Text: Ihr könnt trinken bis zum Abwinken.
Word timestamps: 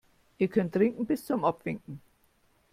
Ihr 0.39 0.47
könnt 0.47 0.73
trinken 0.73 1.05
bis 1.05 1.23
zum 1.27 1.45
Abwinken. 1.45 2.01